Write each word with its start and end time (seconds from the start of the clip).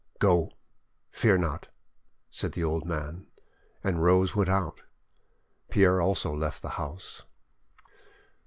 "Go, 0.17 0.53
fear 1.11 1.37
not," 1.37 1.69
said 2.31 2.53
the 2.53 2.63
old 2.63 2.85
man, 2.87 3.27
and 3.83 4.01
Rose 4.01 4.35
went 4.35 4.49
out. 4.49 4.81
Pierre 5.69 6.01
also 6.01 6.33
left 6.35 6.63
the 6.63 6.69
house. 6.69 7.21